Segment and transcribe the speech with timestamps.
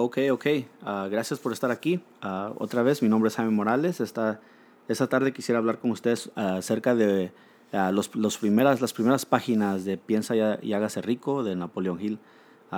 [0.00, 0.46] Ok, ok.
[0.82, 2.00] Ah, gracias por estar aquí.
[2.22, 3.98] Ah, otra vez, mi nombre es Jaime Morales.
[3.98, 4.40] Esta,
[4.86, 7.32] esta tarde quisiera hablar con ustedes acerca de
[7.72, 12.20] los, los, primeras, las primeras páginas de Piensa y, hágase rico de Napoleón Hill.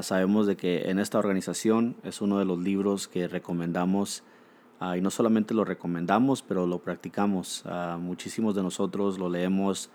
[0.00, 4.22] sabemos de que en esta organización es uno de los libros que recomendamos
[4.96, 7.62] y no solamente lo recomendamos, pero lo practicamos.
[7.98, 9.90] muchísimos de nosotros lo leemos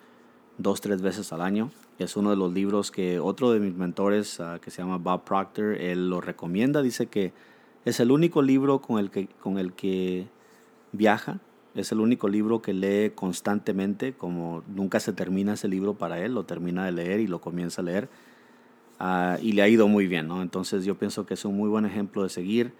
[0.58, 1.72] dos, tres veces al año.
[2.00, 5.24] Es uno de los libros que otro de mis mentores, ah, que se llama Bob
[5.24, 6.82] Proctor, él lo recomienda.
[6.82, 7.34] Dice que
[7.86, 10.28] es el único libro con el que, con el que
[10.92, 11.40] viaja.
[11.74, 16.34] Es el único libro que lee constantemente, como nunca se termina ese libro para él,
[16.34, 18.10] lo termina de leer y lo comienza a leer.
[19.00, 20.42] Ah, y le ha ido muy bien, ¿no?
[20.42, 22.74] Entonces yo pienso que es un muy buen ejemplo de seguir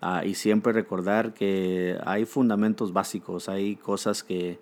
[0.00, 4.58] ah, y siempre recordar que hay fundamentos básicos, hay cosas que,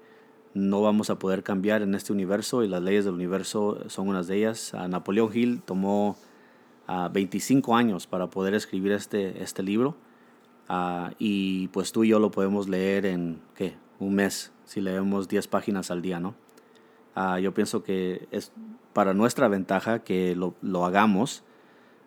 [0.54, 4.26] no vamos a poder cambiar en este universo y las leyes del universo son unas
[4.26, 4.74] de ellas.
[4.74, 6.16] A Napoleón Hill tomó
[7.12, 9.96] 25 años para poder escribir este, este libro
[11.18, 13.74] y pues tú y yo lo podemos leer en ¿qué?
[13.98, 16.34] un mes si leemos 10 páginas al día, ¿no?
[17.40, 18.52] yo pienso que es
[18.92, 21.42] para nuestra ventaja que lo, lo hagamos,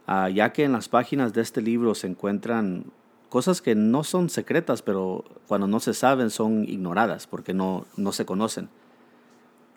[0.07, 2.85] ya que en las páginas de este libro se encuentran
[3.33, 8.11] cosas que no son secretas, pero cuando no se saben son ignoradas porque no, no
[8.11, 8.69] se conocen.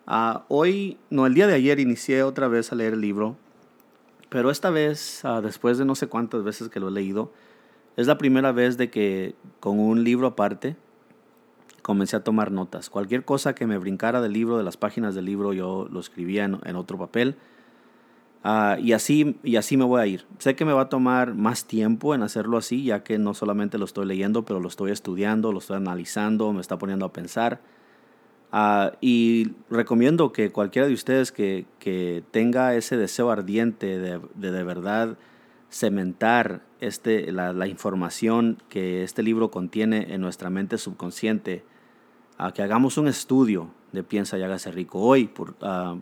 [0.05, 3.35] Ah, hoy, no, el día de ayer inicié otra vez a leer el libro,
[4.29, 7.31] pero esta vez, ah, después de no sé cuántas veces que lo he leído,
[7.95, 10.75] es la primera vez de que con un libro aparte
[11.81, 12.91] comencé a tomar notas.
[12.91, 16.45] Cualquier cosa que me brincara del libro, de las páginas del libro, yo lo escribía
[16.45, 17.37] en otro papel
[18.49, 20.25] Ah, y, así, y así me voy a ir.
[20.37, 23.77] Sé que me va a tomar más tiempo en hacerlo así, ya que no solamente
[23.77, 27.59] lo estoy leyendo, pero lo estoy estudiando, lo estoy analizando, me está poniendo a pensar.
[28.53, 34.63] Ah, y recomiendo que cualquiera de ustedes que, que tenga ese deseo ardiente de de,
[34.63, 35.17] verdad
[35.69, 41.65] cementar este, la, la, información que este libro contiene en nuestra mente subconsciente,
[42.37, 44.99] a que hagamos un estudio de Piensa y hágase rico.
[45.01, 45.99] Hoy, por, uh,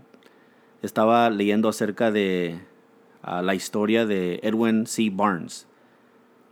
[0.81, 2.59] estaba leyendo acerca de
[3.21, 5.09] ah, la historia de Edwin C.
[5.11, 5.67] Barnes,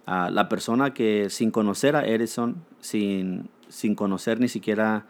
[0.06, 5.06] ah, la persona que sin conocer a Edison, sin, sin conocer ni siquiera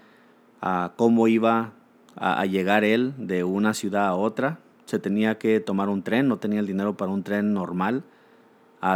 [0.62, 1.74] ah, cómo iba
[2.16, 6.38] a, llegar él de una ciudad a otra, se tenía que tomar un tren, no
[6.38, 8.04] tenía el dinero para un tren normal,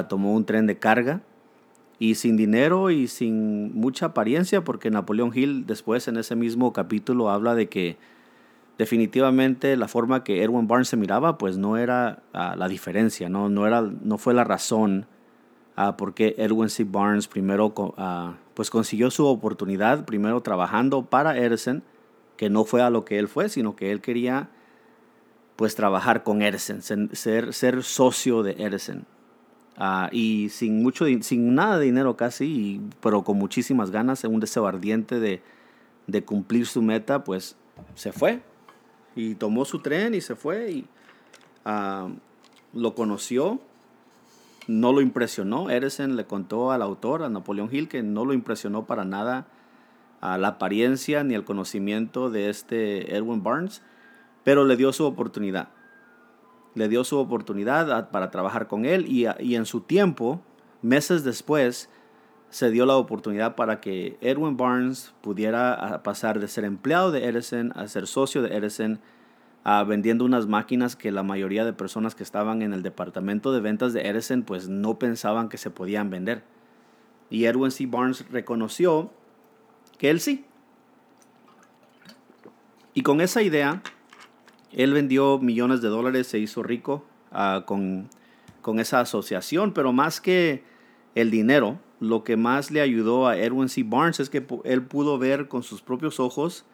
[0.09, 1.21] tomó un tren de carga
[1.97, 7.31] y sin dinero y sin mucha apariencia, porque Napoleón Hill después en ese mismo capítulo
[7.31, 7.97] habla de que
[8.77, 13.49] definitivamente la forma que Erwin Barnes se miraba, pues no era ah, la diferencia, ¿no?
[13.49, 15.07] No, era, no fue la razón
[15.77, 16.83] uh, por qué Erwin C.
[16.83, 21.83] Barnes primero ah, pues consiguió su oportunidad, primero trabajando para Edison,
[22.37, 24.49] que no fue a lo que él fue, sino que él quería
[25.55, 29.05] pues trabajar con Edison, ser, ser socio de Edison.
[30.11, 35.19] y sin, mucho, sin nada de dinero casi, pero con muchísimas ganas, un deseo ardiente
[35.19, 35.41] de,
[36.05, 37.57] de cumplir su meta, pues
[37.95, 38.43] se fue
[39.17, 40.85] y tomó su tren y se fue y
[41.65, 42.07] ah,
[42.73, 43.59] lo conoció.
[44.67, 45.69] No lo impresionó.
[45.69, 49.47] Edison le contó al autor, a Napoleón Hill, que no lo impresionó para nada
[50.21, 53.81] a la apariencia ni el conocimiento de este Edwin Barnes,
[54.43, 55.69] pero le dio su oportunidad.
[56.75, 60.41] Le dio su oportunidad para trabajar con él y, y en su tiempo,
[60.81, 61.89] meses después,
[62.49, 67.73] se dio la oportunidad para que Edwin Barnes pudiera pasar de ser empleado de Edison
[67.75, 68.99] a ser socio de Edison,
[69.85, 73.91] vendiendo unas máquinas que la mayoría de personas que estaban en el departamento de ventas
[73.91, 76.43] de Edison pues no pensaban que se podían vender.
[77.29, 77.85] Y Edwin C.
[77.85, 79.11] Barnes reconoció
[79.97, 80.45] que él sí.
[82.93, 83.81] Y con esa idea,
[84.71, 88.09] él vendió millones de dólares, se hizo rico ah, con,
[88.61, 90.63] con esa asociación, pero más que
[91.13, 93.83] el dinero, lo que más le ayudó a Edwin C.
[93.83, 96.65] Barnes es que él pudo ver con sus propios ojos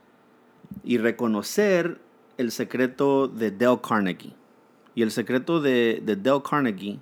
[0.83, 2.01] y reconocer
[2.37, 4.33] el secreto de Dale Carnegie.
[4.95, 6.99] Y el secreto de, de Dale Carnegie,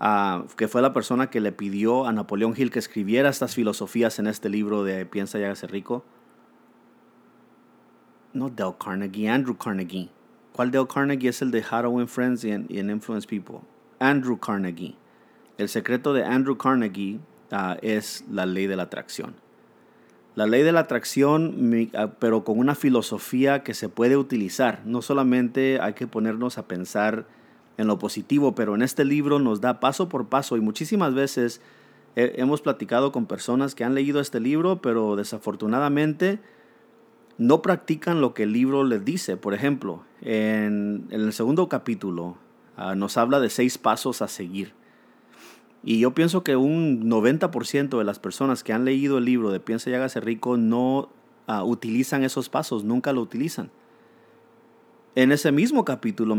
[0.00, 4.18] ah, que fue la persona que le pidió a Napoleón Hill que escribiera estas filosofías
[4.18, 6.04] en este libro de Piensa y hágase rico.
[8.32, 10.10] No Dale Carnegie, Andrew Carnegie.
[10.52, 13.60] ¿Cuál Dale Carnegie es el de How to Win Friends and, Influence People?
[13.98, 14.96] Andrew Carnegie.
[15.58, 17.20] El secreto de Andrew Carnegie
[17.50, 19.34] ah, es la ley de la atracción.
[20.34, 24.82] La ley de la atracción, ah, pero con una filosofía que se puede utilizar.
[24.84, 27.26] No solamente hay que ponernos a pensar
[27.76, 31.60] en lo positivo, pero en este libro nos da paso por paso y muchísimas veces
[32.16, 36.38] hemos platicado con personas que han leído este libro, pero desafortunadamente
[37.38, 39.36] no practican lo que el libro les dice.
[39.36, 42.36] Por ejemplo, en, el segundo capítulo
[42.76, 44.72] ah, nos habla de seis pasos a seguir.
[45.84, 49.60] Y yo pienso que un 90% de las personas que han leído el libro de
[49.60, 51.10] Piensa y hágase rico no
[51.46, 53.70] ah, utilizan esos pasos, nunca lo utilizan.
[55.14, 56.36] En ese mismo capítulo,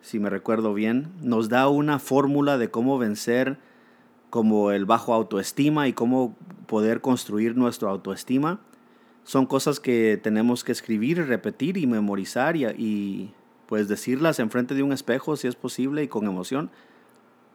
[0.00, 3.58] si me recuerdo bien, nos da una fórmula de cómo vencer
[4.30, 8.60] como el bajo autoestima y cómo poder construir nuestra autoestima.
[9.24, 13.34] Son cosas que tenemos que escribir y repetir y memorizar y, y
[13.66, 16.70] pues decirlas enfrente de un espejo si es posible y con emoción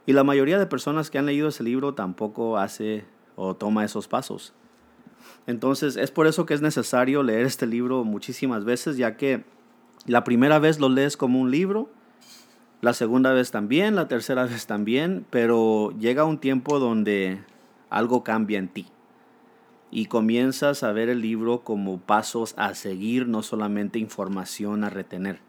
[0.06, 3.06] y la mayoría de personas que han leído ese libro tampoco hace
[3.36, 4.54] o toma esos pasos.
[5.48, 9.44] Entonces es por eso que es necesario leer este libro muchísimas veces, ya que
[10.06, 11.90] la primera vez lo lees como un libro,
[12.81, 17.44] la segunda vez también, la tercera vez también, pero llega un tiempo donde
[17.90, 18.88] algo cambia en ti
[19.92, 25.40] y comienzas a ver el libro como pasos a seguir, no solamente información a retener.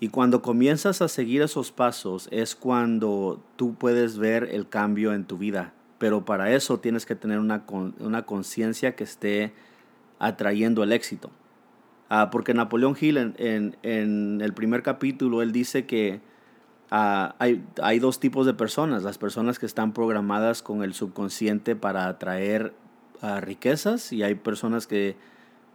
[0.00, 5.24] Y cuando comienzas a seguir esos pasos es cuando tú puedes ver el cambio en
[5.24, 5.72] tu vida.
[5.98, 7.64] Pero para eso tienes que tener una,
[7.98, 9.52] una conciencia que esté
[10.20, 11.30] atrayendo el éxito.
[12.08, 16.20] Ah, porque Napoleón Hill en, en, el primer capítulo, él dice que
[16.90, 19.02] ah, hay, hay, dos tipos de personas.
[19.02, 22.72] Las personas que están programadas con el subconsciente para atraer
[23.20, 25.16] ah, riquezas y hay personas que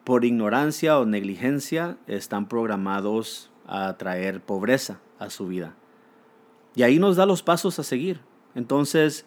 [0.06, 5.76] por ignorancia o negligencia están programados a traer pobreza a su vida.
[6.76, 8.20] Y ahí nos da los pasos a seguir.
[8.56, 9.26] Entonces,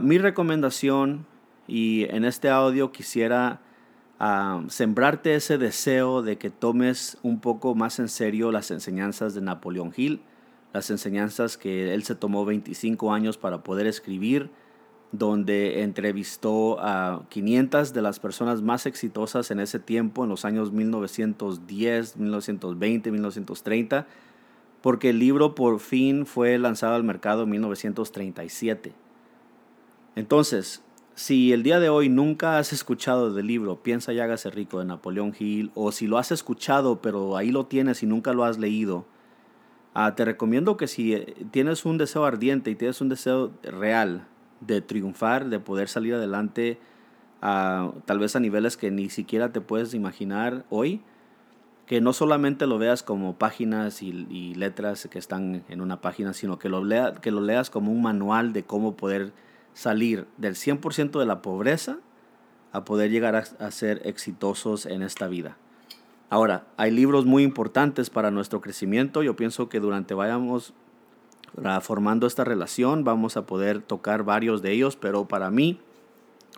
[0.00, 1.26] mi recomendación,
[1.66, 3.60] y en este audio quisiera
[4.68, 9.92] sembrarte ese deseo de que tomes un poco más en serio las enseñanzas de Napoleón
[9.96, 10.22] Hill,
[10.72, 14.50] las enseñanzas que él se tomó 25 años para poder escribir,
[15.18, 20.72] donde entrevistó a 500 de las personas más exitosas en ese tiempo, en los años
[20.72, 24.06] 1910, 1920, 1930,
[24.82, 28.92] porque el libro por fin fue lanzado al mercado en 1937.
[30.16, 30.82] Entonces,
[31.14, 34.84] si el día de hoy nunca has escuchado del libro Piensa y hágase rico de
[34.86, 38.58] Napoleón Hill, o si lo has escuchado pero ahí lo tienes y nunca lo has
[38.58, 39.06] leído,
[39.94, 44.26] ah, te recomiendo que si tienes un deseo ardiente y tienes un deseo real
[44.66, 46.78] de triunfar, de poder salir adelante,
[47.42, 51.02] a, tal vez a niveles que ni siquiera te puedes imaginar hoy,
[51.86, 56.58] que no solamente lo veas como páginas y, letras que están en una página, sino
[56.58, 59.32] que lo, lea, que lo leas como un manual de cómo poder
[59.74, 61.98] salir del 100% de la pobreza
[62.72, 65.56] a poder llegar a, ser exitosos en esta vida.
[66.30, 69.22] Ahora, hay libros muy importantes para nuestro crecimiento.
[69.22, 70.72] Yo pienso que durante vayamos
[71.80, 73.04] formando esta relación.
[73.04, 75.80] Vamos a poder tocar varios de ellos, pero para mí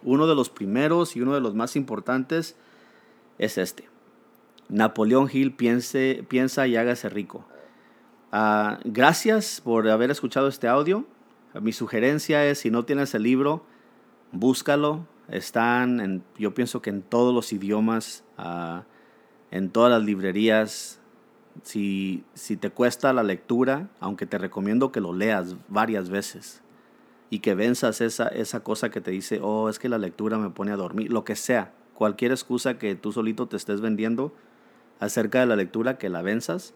[0.02, 2.56] uno de los primeros y uno de los más importantes
[3.38, 3.88] es este.
[4.68, 7.44] Napoleón Hill piense, piensa y hágase rico.
[8.32, 11.04] Ah, gracias por haber escuchado este audio.
[11.60, 13.64] Mi sugerencia es, si no tienes el libro,
[14.32, 15.06] búscalo.
[15.28, 18.84] Están, en, yo pienso que en todos los idiomas, ah,
[19.50, 21.00] en todas las librerías,
[21.62, 26.62] si, si te cuesta la lectura, aunque te recomiendo que lo leas varias veces
[27.30, 30.50] y que venzas esa, esa cosa que te dice, oh, es que la lectura me
[30.50, 34.32] pone a dormir, lo que sea, cualquier excusa que tú solito te estés vendiendo
[35.00, 36.74] acerca de la lectura, que la venzas,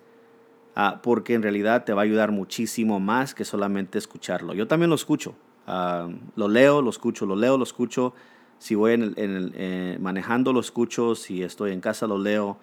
[0.75, 4.55] ah, porque en realidad te va a ayudar muchísimo más que solamente escucharlo.
[4.55, 5.35] Yo también lo escucho,
[5.67, 8.13] ah, lo leo, lo escucho, lo leo, lo escucho,
[8.59, 12.59] si voy en en eh, manejando lo escucho, si estoy en casa lo leo,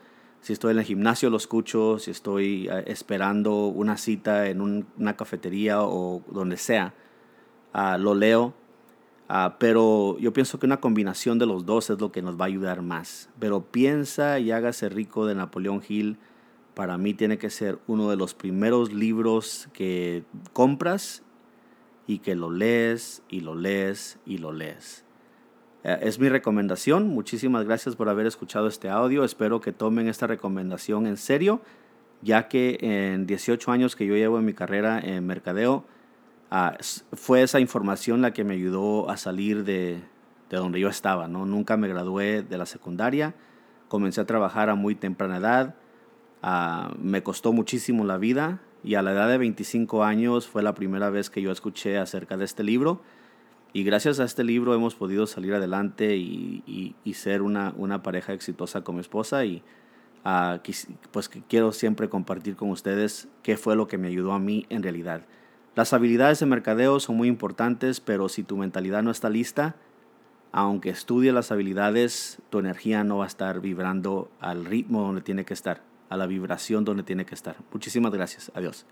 [0.48, 5.18] si estoy en el gimnasio lo escucho, si estoy eh, esperando una cita en una
[5.18, 6.94] cafetería o donde sea,
[7.74, 8.54] ah, lo leo.
[9.28, 12.46] Ah, pero yo pienso que una combinación de los dos es lo que nos va
[12.46, 13.30] a ayudar más.
[13.40, 16.18] Pero piensa y hágase rico de Napoleón Hill.
[16.76, 20.24] Para mí tiene que ser uno de los primeros libros que
[20.54, 21.24] compras
[22.08, 25.04] y que lo lees y lo lees y lo lees.
[25.88, 27.08] Eh, es mi recomendación.
[27.08, 29.24] Muchísimas gracias por haber escuchado este audio.
[29.24, 31.62] Espero que tomen esta recomendación en serio,
[32.22, 35.86] ya que en 18 años que yo llevo en mi carrera en mercadeo,
[36.52, 36.76] ah,
[37.14, 40.02] fue esa información la que me ayudó a salir de,
[40.50, 41.30] de donde yo estaba.
[41.30, 41.46] ¿no?
[41.46, 43.34] Nunca me gradué de la secundaria,
[43.88, 45.76] comencé a trabajar a muy temprana edad,
[46.44, 50.74] ah, me costó muchísimo la vida y a la edad de 25 años fue la
[50.76, 53.02] primera vez que yo escuché acerca de este libro
[53.74, 58.96] y gracias a este libro hemos podido salir adelante y, ser una, pareja exitosa con
[58.96, 59.46] mi esposa.
[59.46, 59.64] Y
[60.26, 60.60] uh,
[61.12, 64.84] pues quiero siempre compartir con ustedes qué fue lo que me ayudó a mí en
[64.84, 65.22] realidad.
[65.76, 69.76] Las habilidades de mercadeo son muy importantes, pero si tu mentalidad no está lista,
[70.52, 75.46] aunque estudie las habilidades, tu energía no va a estar vibrando al ritmo donde tiene
[75.46, 77.58] que estar, a la vibración donde tiene que estar.
[77.72, 78.52] Muchísimas gracias.
[78.56, 78.88] Adiós.